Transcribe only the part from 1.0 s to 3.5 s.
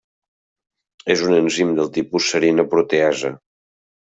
És un enzim, del tipus serina proteasa.